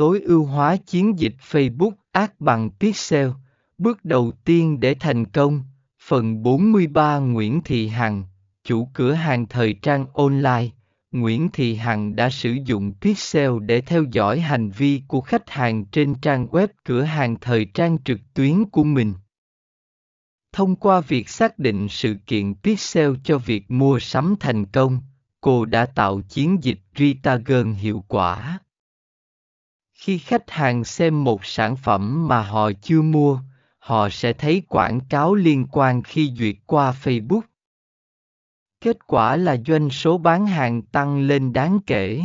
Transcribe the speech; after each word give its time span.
tối 0.00 0.20
ưu 0.20 0.44
hóa 0.44 0.76
chiến 0.76 1.18
dịch 1.18 1.34
Facebook 1.50 1.92
Ads 2.12 2.32
bằng 2.38 2.70
Pixel. 2.70 3.28
Bước 3.78 4.04
đầu 4.04 4.32
tiên 4.44 4.80
để 4.80 4.94
thành 4.94 5.24
công. 5.24 5.62
Phần 6.02 6.42
43 6.42 7.18
Nguyễn 7.18 7.60
Thị 7.64 7.88
Hằng, 7.88 8.24
chủ 8.64 8.88
cửa 8.94 9.12
hàng 9.12 9.46
thời 9.46 9.72
trang 9.82 10.06
online, 10.14 10.68
Nguyễn 11.12 11.48
Thị 11.52 11.74
Hằng 11.74 12.16
đã 12.16 12.30
sử 12.30 12.56
dụng 12.64 12.92
Pixel 13.00 13.50
để 13.60 13.80
theo 13.80 14.04
dõi 14.12 14.40
hành 14.40 14.70
vi 14.70 15.02
của 15.08 15.20
khách 15.20 15.50
hàng 15.50 15.84
trên 15.84 16.14
trang 16.14 16.46
web 16.46 16.68
cửa 16.84 17.02
hàng 17.02 17.36
thời 17.40 17.64
trang 17.64 17.98
trực 18.04 18.20
tuyến 18.34 18.64
của 18.64 18.84
mình. 18.84 19.14
Thông 20.52 20.76
qua 20.76 21.00
việc 21.00 21.28
xác 21.28 21.58
định 21.58 21.88
sự 21.88 22.16
kiện 22.26 22.54
Pixel 22.54 23.12
cho 23.24 23.38
việc 23.38 23.70
mua 23.70 23.98
sắm 23.98 24.34
thành 24.40 24.66
công, 24.66 25.00
cô 25.40 25.64
đã 25.64 25.86
tạo 25.86 26.20
chiến 26.28 26.58
dịch 26.62 26.80
Retargeting 26.96 27.74
hiệu 27.74 28.04
quả. 28.08 28.60
Khi 30.00 30.18
khách 30.18 30.50
hàng 30.50 30.84
xem 30.84 31.24
một 31.24 31.44
sản 31.44 31.76
phẩm 31.76 32.28
mà 32.28 32.42
họ 32.42 32.70
chưa 32.82 33.02
mua, 33.02 33.40
họ 33.78 34.08
sẽ 34.08 34.32
thấy 34.32 34.62
quảng 34.68 35.00
cáo 35.08 35.34
liên 35.34 35.66
quan 35.72 36.02
khi 36.02 36.32
duyệt 36.38 36.56
qua 36.66 36.94
Facebook. 37.02 37.40
Kết 38.80 39.06
quả 39.06 39.36
là 39.36 39.56
doanh 39.66 39.90
số 39.90 40.18
bán 40.18 40.46
hàng 40.46 40.82
tăng 40.82 41.20
lên 41.20 41.52
đáng 41.52 41.78
kể. 41.86 42.22